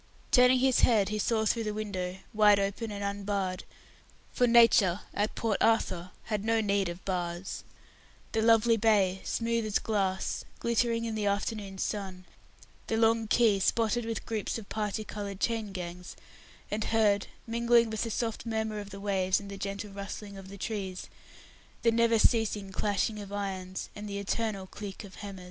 Turning 0.31 0.57
his 0.57 0.79
head, 0.79 1.09
he 1.09 1.19
saw 1.19 1.45
through 1.45 1.63
the 1.63 1.75
window 1.75 2.17
wide 2.33 2.59
open 2.59 2.91
and 2.91 3.03
unbarred, 3.03 3.65
for 4.33 4.47
Nature, 4.47 5.01
at 5.13 5.35
Port 5.35 5.59
Arthur, 5.61 6.09
had 6.23 6.43
no 6.43 6.59
need 6.59 6.89
of 6.89 7.05
bars 7.05 7.63
the 8.31 8.41
lovely 8.41 8.77
bay, 8.77 9.21
smooth 9.23 9.63
as 9.63 9.77
glass, 9.77 10.43
glittering 10.57 11.05
in 11.05 11.13
the 11.13 11.27
afternoon 11.27 11.77
sun, 11.77 12.25
the 12.87 12.97
long 12.97 13.27
quay, 13.27 13.59
spotted 13.59 14.05
with 14.05 14.25
groups 14.25 14.57
of 14.57 14.67
parti 14.69 15.03
coloured 15.03 15.39
chain 15.39 15.71
gangs, 15.71 16.15
and 16.71 16.85
heard, 16.85 17.27
mingling 17.45 17.91
with 17.91 18.01
the 18.01 18.09
soft 18.09 18.43
murmur 18.43 18.79
of 18.79 18.89
the 18.89 18.99
waves, 18.99 19.39
and 19.39 19.51
the 19.51 19.55
gentle 19.57 19.91
rustling 19.91 20.35
of 20.35 20.47
the 20.49 20.57
trees, 20.57 21.09
the 21.83 21.91
never 21.91 22.17
ceasing 22.17 22.71
clashing 22.71 23.19
of 23.19 23.31
irons, 23.31 23.89
and 23.95 24.09
the 24.09 24.17
eternal 24.17 24.65
click 24.65 25.03
of 25.03 25.17
hammer. 25.17 25.39